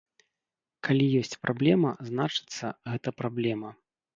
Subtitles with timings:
[0.87, 3.69] Калі ёсць праблема, значыцца, гэта праблема.